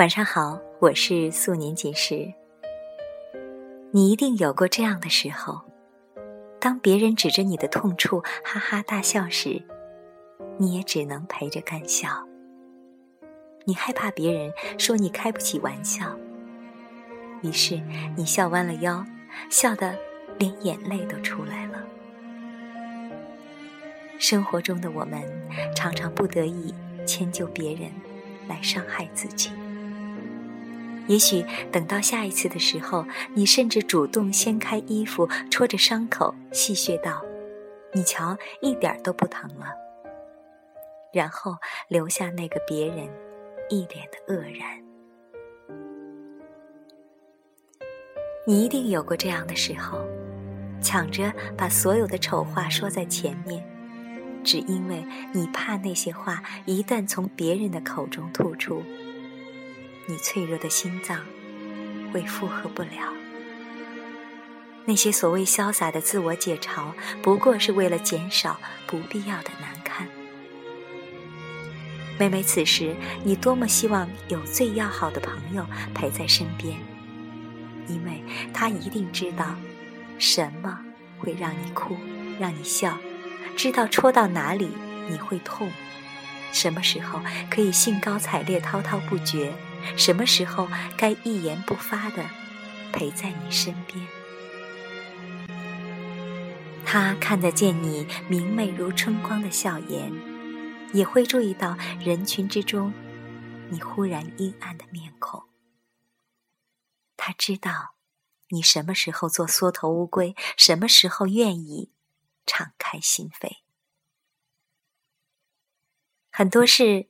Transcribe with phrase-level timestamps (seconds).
[0.00, 2.32] 晚上好，我是素年锦时。
[3.90, 5.60] 你一定有过这样的时候，
[6.58, 9.62] 当别人指着你的痛处哈哈大笑时，
[10.56, 12.26] 你也只能陪着干笑。
[13.66, 16.16] 你害怕别人说你开不起玩笑，
[17.42, 17.78] 于是
[18.16, 19.04] 你笑弯了腰，
[19.50, 19.94] 笑得
[20.38, 21.84] 连眼泪都出来了。
[24.18, 25.22] 生活中的我们
[25.76, 26.74] 常常不得已
[27.06, 27.90] 迁就别人，
[28.48, 29.50] 来伤害自己。
[31.10, 37.20] 也许等到下一次的时候，你甚至主动掀开衣服，戳着伤口，戏谑道
[37.92, 39.66] ：“你瞧，一点都不疼了。”
[41.12, 41.56] 然后
[41.88, 43.08] 留下那个别人
[43.68, 44.80] 一脸的愕然。
[48.46, 49.98] 你一定有过这样的时候，
[50.80, 53.60] 抢着把所有的丑话说在前面，
[54.44, 58.80] 只因为你怕那些话一旦从别人的口中吐出。
[60.10, 61.20] 你脆弱的心脏
[62.12, 62.88] 会负荷不了。
[64.84, 68.58] 那些所谓潇洒的自我解嘲，不过是为了减少
[68.88, 70.08] 不必要的难堪。
[72.18, 76.76] 每每此时，你多么希望有最要好的朋友陪在身边，
[77.86, 79.54] 因为他一定知道
[80.18, 80.76] 什么
[81.20, 81.96] 会让你哭，
[82.40, 82.98] 让你笑，
[83.56, 84.70] 知道戳到哪里
[85.08, 85.70] 你会痛，
[86.50, 89.52] 什么时候可以兴高采烈、滔滔不绝。
[89.96, 92.28] 什么时候该一言不发的
[92.92, 94.06] 陪在你身边？
[96.84, 100.12] 他看得见你明媚如春光的笑颜，
[100.92, 102.92] 也会注意到人群之中
[103.68, 105.44] 你忽然阴暗的面孔。
[107.16, 107.94] 他知道
[108.48, 111.92] 你什么时候做缩头乌龟，什么时候愿意
[112.44, 113.58] 敞开心扉。
[116.32, 117.08] 很多事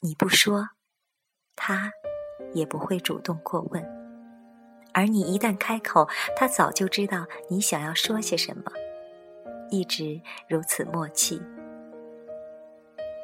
[0.00, 0.70] 你不说，
[1.56, 1.92] 他。
[2.54, 3.82] 也不会主动过问，
[4.92, 8.64] 而你一旦开口，他早就知道你想要说些什么，
[9.70, 11.40] 一直如此默契。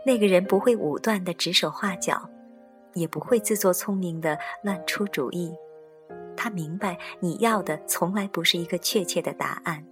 [0.06, 2.30] 那个人不会武断的指手画脚，
[2.94, 5.54] 也不会自作聪明的乱出主意。
[6.36, 9.84] 他明白你要的从来不是一个确切的答案，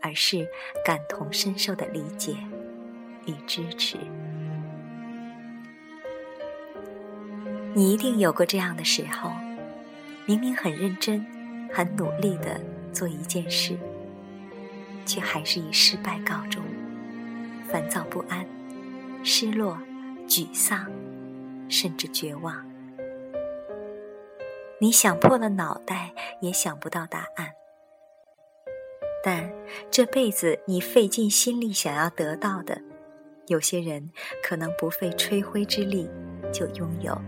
[0.00, 0.48] 而是
[0.84, 2.36] 感同身受的理解
[3.26, 3.98] 与支持。
[7.76, 9.32] 你一定有过这样的时候，
[10.26, 11.26] 明明很认真、
[11.72, 12.60] 很努力的
[12.92, 13.76] 做一件事，
[15.04, 16.62] 却还是以失败告终，
[17.68, 18.46] 烦躁不安、
[19.24, 19.76] 失落、
[20.28, 20.88] 沮丧，
[21.68, 22.64] 甚至绝望。
[24.78, 27.54] 你想破了脑袋也想不到答案，
[29.24, 29.52] 但
[29.90, 32.80] 这辈子你费尽心力想要得到的，
[33.48, 34.12] 有些人
[34.44, 36.08] 可能不费吹灰之力
[36.52, 37.20] 就拥有。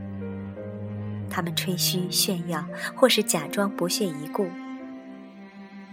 [1.30, 4.50] 他们吹嘘炫耀，或是假装不屑一顾。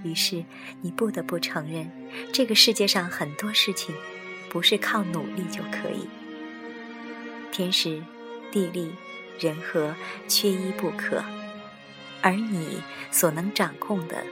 [0.03, 0.43] 于是，
[0.81, 1.89] 你不得不承认，
[2.31, 3.95] 这个世界上很多事情，
[4.49, 6.07] 不是靠努力就可以。
[7.51, 8.03] 天时、
[8.51, 8.91] 地利、
[9.39, 9.95] 人和，
[10.27, 11.23] 缺一不可，
[12.21, 14.23] 而你所能掌控的，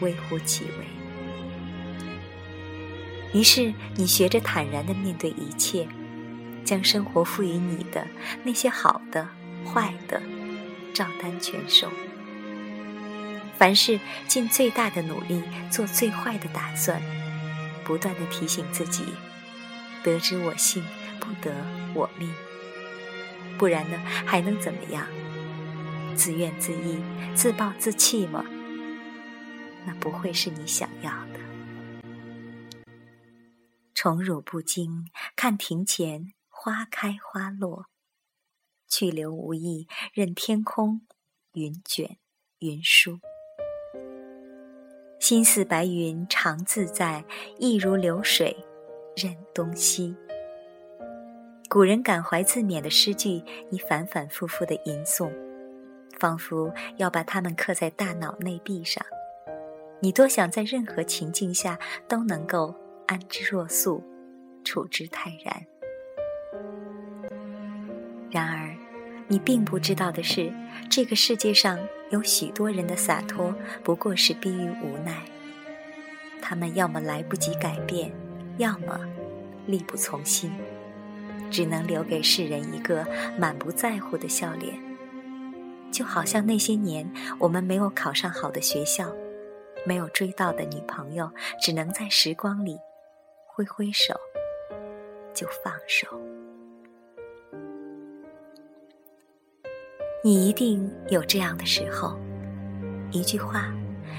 [0.00, 0.70] 微乎其微。
[3.38, 5.86] 于是，你学着坦然的面对一切，
[6.64, 8.06] 将生活赋予你的
[8.44, 9.28] 那些好的。
[9.66, 10.22] 坏的，
[10.94, 11.90] 照单全收。
[13.58, 17.02] 凡事尽最大的努力，做最坏的打算，
[17.84, 19.04] 不断的提醒自己：
[20.02, 20.84] 得之我幸，
[21.18, 21.52] 不得
[21.94, 22.32] 我命。
[23.58, 25.06] 不然呢，还能怎么样？
[26.14, 28.44] 自怨自艾、自暴自弃吗？
[29.86, 31.40] 那不会是你想要的。
[33.94, 37.86] 宠辱不惊，看庭前花开花落。
[38.88, 41.02] 去留无意，任天空
[41.52, 42.18] 云卷
[42.58, 43.18] 云舒。
[45.18, 47.24] 心似白云常自在，
[47.58, 48.56] 意如流水
[49.16, 50.14] 任东西。
[51.68, 55.32] 古人感怀自勉的诗句，你反反复复的吟诵，
[56.18, 59.04] 仿佛要把它们刻在大脑内壁上。
[60.00, 62.72] 你多想在任何情境下都能够
[63.06, 64.04] 安之若素，
[64.62, 65.66] 处之泰然。
[68.36, 68.68] 然而，
[69.28, 70.52] 你并不知道的是，
[70.90, 71.78] 这个世界上
[72.10, 75.22] 有许多人的洒脱不过是逼于无奈。
[76.42, 78.12] 他们要么来不及改变，
[78.58, 79.00] 要么
[79.64, 80.52] 力不从心，
[81.50, 83.06] 只能留给世人一个
[83.38, 84.78] 满不在乎的笑脸。
[85.90, 89.10] 就好像那些年，我们没有考上好的学校，
[89.86, 92.76] 没有追到的女朋友，只能在时光里
[93.46, 94.14] 挥挥手，
[95.32, 96.35] 就放手。
[100.26, 102.18] 你一定有这样的时候，
[103.12, 103.72] 一句话，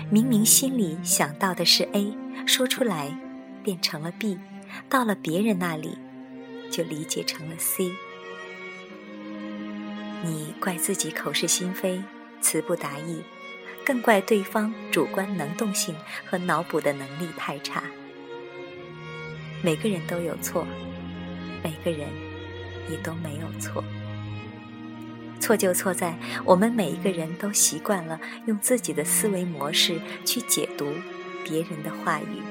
[0.10, 2.16] 明明心里想到的是 A，
[2.46, 3.14] 说出来
[3.62, 4.40] 变成了 B，
[4.88, 5.98] 到了别人那里
[6.72, 7.92] 就理解成了 C。
[10.24, 12.02] 你怪自己口是心非、
[12.40, 13.22] 词不达意，
[13.86, 15.94] 更怪对方主观能动性
[16.26, 17.84] 和脑补的能力太差。
[19.62, 20.66] 每个人都有错，
[21.62, 22.08] 每个人
[22.90, 23.84] 也都没有错。
[25.48, 26.14] 错就错在
[26.44, 30.92] 我们每一个人都习惯了用自己的思维模式去解读
[31.46, 32.42] 别人的话语，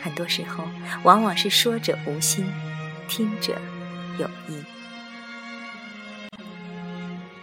[0.00, 0.62] 很多时候
[1.02, 2.46] 往往是说者无心，
[3.08, 3.56] 听者
[4.20, 4.62] 有意。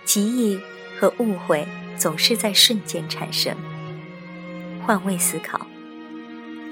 [0.05, 0.57] 歧义
[0.97, 3.53] 和误会总是在瞬间产生。
[4.85, 5.67] 换位思考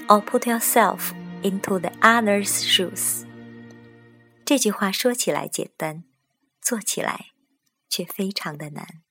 [0.08, 1.10] ，or put yourself
[1.42, 3.26] into the other's shoes。
[4.46, 6.04] 这句话说起来简单。
[6.62, 7.26] 做起来
[7.88, 9.02] 却非常的难。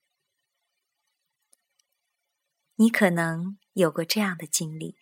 [2.78, 4.96] 你可能有过这样的经历：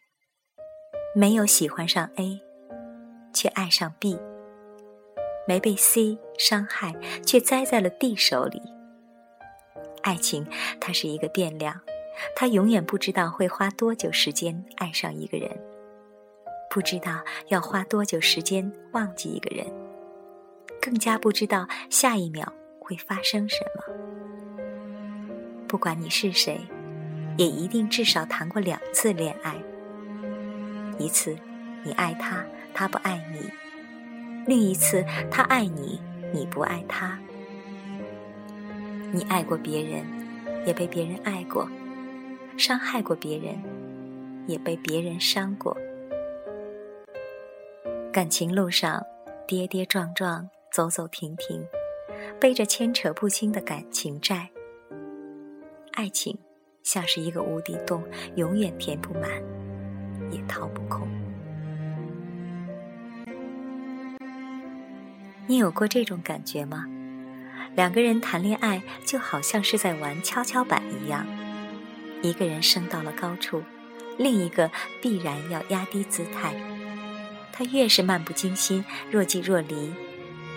[1.16, 2.42] 没有喜欢上 A，
[3.34, 4.18] 却爱上 B；
[5.48, 8.62] 没被 C 伤害，却栽在了 D 手里。
[10.02, 10.46] 爱情
[10.82, 11.80] 它是一个变量，
[12.36, 15.58] 它永远不知道会花多久时间爱上一个人，
[16.70, 19.89] 不知道要花多久时间忘记一个人。
[20.90, 23.84] 更加不知道下一秒会发生什么。
[25.68, 26.60] 不管你是谁，
[27.38, 29.54] 也一定至少谈过两次恋爱。
[30.98, 31.38] 一次，
[31.84, 32.44] 你爱他，
[32.74, 33.48] 他不爱你；
[34.48, 36.02] 另一次，他爱你，
[36.34, 37.20] 你不爱他。
[39.12, 40.04] 你爱过别人，
[40.66, 41.68] 也被别人爱过；
[42.58, 43.62] 伤害过别人，
[44.48, 45.78] 也被别人伤过。
[48.12, 49.06] 感情路上，
[49.48, 50.50] 跌跌撞撞。
[50.72, 51.66] 走走停停，
[52.40, 54.50] 背着牵扯不清的感情债。
[55.94, 56.38] 爱情
[56.84, 58.04] 像是一个无底洞，
[58.36, 59.30] 永远填不满，
[60.32, 61.08] 也掏不空。
[65.48, 66.86] 你有过这种感觉吗？
[67.76, 71.26] 两个人谈恋爱就好像是在玩跷跷板一样，
[72.22, 73.64] 一个人升到了高处，
[74.18, 74.70] 另一个
[75.02, 76.54] 必然要压低姿态。
[77.52, 79.92] 他越是漫不经心、若即若离。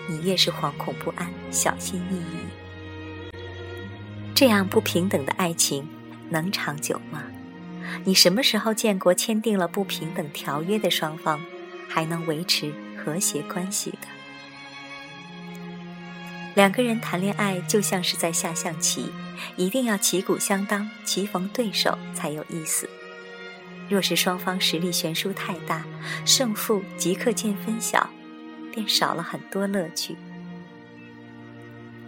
[0.09, 3.37] 你越是惶恐不安、小心翼翼，
[4.35, 5.87] 这样不平等的爱情
[6.29, 7.23] 能长久吗？
[8.03, 11.39] 你什么时候见过签订了不平等条约的双方
[11.87, 14.07] 还能维持和谐关系的？
[16.55, 19.11] 两个人谈恋爱就像是在下象棋，
[19.55, 22.89] 一定要旗鼓相当、棋逢对手才有意思。
[23.89, 25.83] 若是双方实力悬殊太大，
[26.25, 28.09] 胜负即刻见分晓。
[28.73, 30.17] 便少了很多乐趣。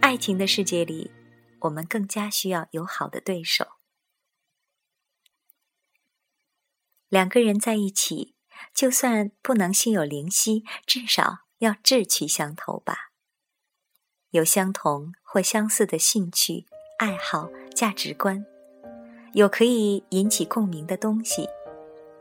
[0.00, 1.12] 爱情的世界里，
[1.60, 3.68] 我们更加需要有好的对手。
[7.08, 8.34] 两个人在一起，
[8.74, 13.12] 就算不能心有灵犀，至少要志趣相投吧。
[14.30, 16.66] 有相同或相似的兴趣、
[16.98, 18.44] 爱好、价值观，
[19.34, 21.48] 有可以引起共鸣的东西，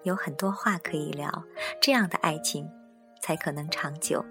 [0.04, 1.46] 有很多话可以聊，
[1.82, 2.70] 这样的爱情
[3.20, 4.24] 才可能长久。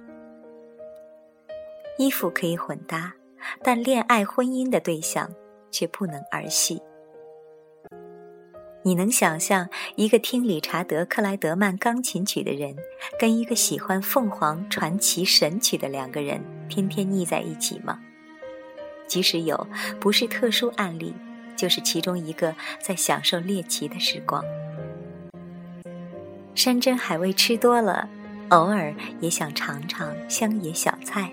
[1.96, 3.14] 衣服可以混搭，
[3.62, 5.30] 但恋爱婚姻的对象
[5.70, 6.82] 却不能儿戏。
[8.82, 12.76] 你能想象一个听理查德·克莱德曼钢琴曲的人，
[13.18, 18.00] 跟一个喜欢凤凰传奇神曲的两个人天天腻在一起吗？
[19.06, 19.66] 即使有，
[20.00, 21.14] 不是特殊案例，
[21.56, 24.44] 就是其中一个在享受猎奇的时光。
[26.54, 28.08] 山珍海味吃多了，
[28.50, 31.32] 偶尔也想尝尝乡野小菜。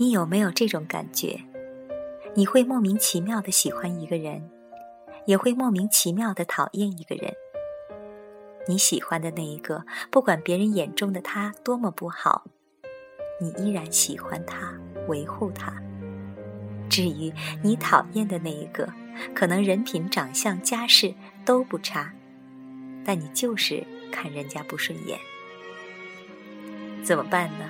[0.00, 1.40] 你有没有这种感觉？
[2.36, 4.48] 你会莫名其妙的喜欢一个人，
[5.26, 7.34] 也会莫名其妙的讨厌一个人。
[8.68, 12.44] 你喜欢的那一个，不管别人眼中的他多么不好，
[13.40, 14.72] 你依然喜欢他，
[15.08, 15.74] 维护他。
[16.88, 18.88] 至于你讨厌的那一个，
[19.34, 21.12] 可能人品、长相、家世
[21.44, 22.14] 都不差，
[23.04, 25.18] 但你就是看人家不顺眼，
[27.02, 27.68] 怎么办呢？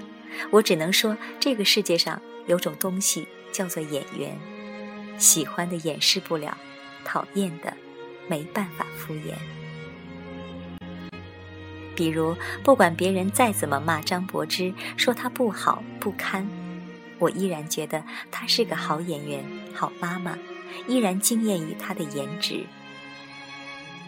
[0.51, 4.39] 我只能说，这个世界上有种东西叫做演员，
[5.19, 6.57] 喜欢的掩饰不了，
[7.05, 7.73] 讨厌的
[8.29, 9.35] 没办法敷衍。
[11.95, 16.49] 比如，不管别人再怎么骂张柏芝，说她不好不堪，
[17.19, 19.45] 我依然觉得她是个好演员、
[19.75, 20.39] 好妈妈，
[20.87, 22.65] 依然惊艳于她的颜值。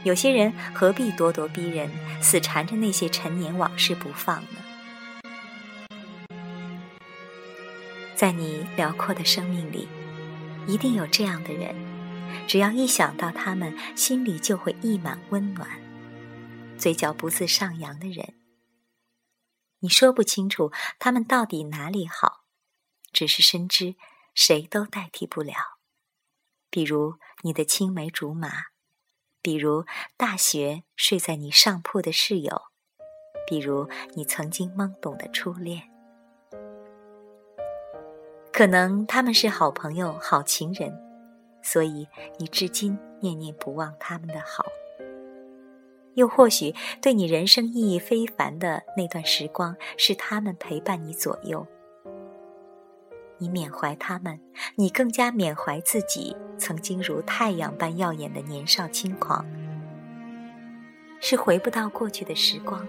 [0.05, 1.91] 有些人何必咄咄逼人，
[2.23, 4.70] 死缠着那些陈年往事不放呢？
[8.21, 9.89] 在你辽阔的生命里，
[10.69, 11.75] 一定有这样的人，
[12.47, 15.81] 只要一想到他们，心里就会溢满温暖，
[16.77, 18.35] 嘴角不自上扬的人。
[19.79, 22.45] 你说不清楚他们到底哪里好，
[23.11, 23.95] 只是深知
[24.35, 25.55] 谁都代替不了。
[26.69, 28.51] 比如你的青梅竹马，
[29.41, 29.87] 比如
[30.19, 32.65] 大学睡在你上铺的室友，
[33.49, 35.90] 比如你曾经懵懂的初恋。
[38.61, 40.93] 可能他们是好朋友、好情人，
[41.63, 44.67] 所以你至今念念不忘他们的好。
[46.13, 51.67] 又或许，对你人生意义非凡的那段时光，是他们陪伴你左右。
[53.39, 54.39] 你缅怀他们，
[54.75, 59.47] 你更加缅怀自己曾经如太阳般耀眼的年少轻狂。
[61.19, 62.87] 是回不到过去的时光，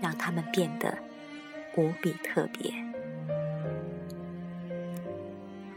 [0.00, 0.98] 让他们变得
[1.76, 2.85] 无比特别。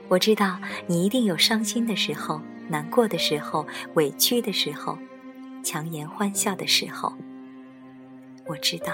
[0.10, 4.98] 我知道你一定有伤心的时候、难过的时候、委屈的时候、
[5.64, 7.14] 强颜欢笑的时候。
[8.48, 8.94] 我知道，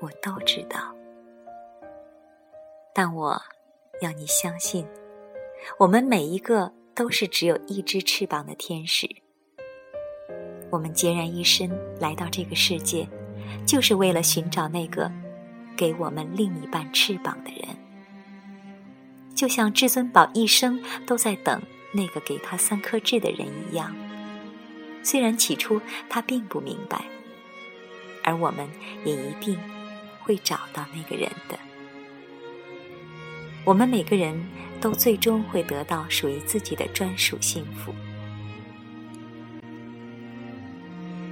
[0.00, 0.78] 我都知道。
[2.94, 3.40] 但我
[4.00, 4.86] 要你相信，
[5.78, 9.06] 我们每一个都是只有一只翅膀的天使。
[10.70, 11.70] 我们孑然一身
[12.00, 13.06] 来到这个世界，
[13.66, 15.12] 就是为了寻找那个
[15.76, 17.76] 给我们另一半翅膀的人。
[19.42, 23.92] 就像至尊宝一生都在等那个给他三颗痣的人一样，
[25.02, 27.04] 虽然起初他并不明白，
[28.22, 28.68] 而我们
[29.04, 29.58] 也一定
[30.20, 31.58] 会找到那个人的。
[33.64, 34.40] 我们每个人
[34.80, 37.92] 都最终会得到属于自己的专属幸福。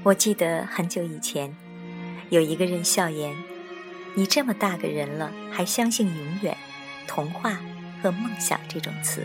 [0.02, 1.56] 我记得很久以前，
[2.30, 3.36] 有一个人笑言
[4.16, 6.56] ：“你这么大个人了，还相信永远、
[7.06, 7.56] 童话？”
[8.02, 9.24] 和梦想这种词，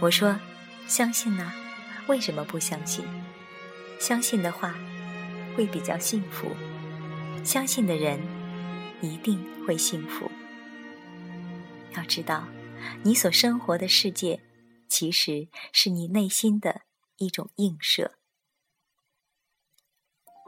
[0.00, 0.38] 我说
[0.86, 1.52] 相信呐，
[2.06, 3.04] 为什么不相信？
[3.98, 4.74] 相信的话
[5.56, 6.48] 会比较幸福，
[7.44, 8.20] 相信的人
[9.00, 10.30] 一定会幸福。
[11.96, 12.48] 要知道，
[13.02, 14.40] 你所生活的世界
[14.88, 16.82] 其实是你内心的
[17.18, 18.12] 一种映射。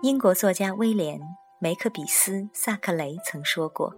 [0.03, 1.21] 英国作家威廉·
[1.61, 3.95] 梅克比斯·萨克雷曾说过：“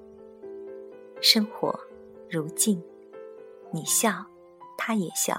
[1.22, 1.80] 生活。”
[2.28, 2.83] 如镜，
[3.73, 4.26] 你笑，
[4.76, 5.37] 他也笑；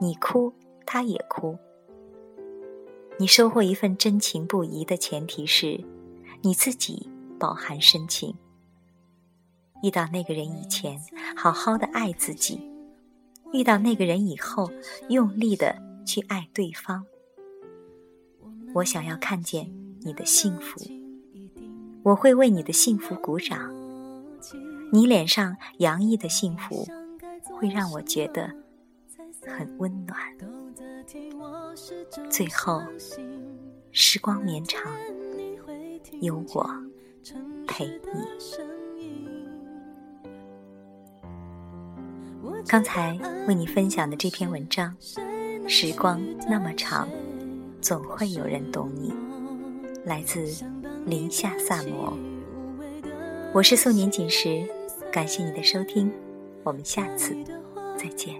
[0.00, 0.52] 你哭，
[0.84, 1.56] 他也哭。
[3.18, 5.84] 你收获一份真情不移的前提是，
[6.42, 8.34] 你自己饱含深情。
[9.82, 11.00] 遇到那个人以前，
[11.36, 12.58] 好好的爱自己；
[13.52, 14.68] 遇到那个人以后，
[15.08, 17.04] 用力的去爱对方。
[18.74, 20.80] 我想要看见你的幸福，
[22.02, 23.83] 我会为你的幸福鼓掌。
[24.92, 26.86] 你脸上洋溢的幸福，
[27.56, 28.50] 会让我觉得
[29.46, 30.18] 很温暖。
[32.30, 32.80] 最后，
[33.92, 34.82] 时光绵长，
[36.20, 36.68] 有我
[37.66, 38.24] 陪你。
[42.66, 44.96] 刚才为你分享的这篇文章，
[45.68, 47.08] 《时光那么长，
[47.80, 49.10] 总会有人懂你》，
[50.04, 50.46] 来自
[51.04, 52.16] 林夏萨摩。
[53.54, 54.66] 我是素年锦时。
[55.12, 56.10] 感谢你的收听，
[56.64, 57.36] 我们下次
[57.96, 58.34] 再见。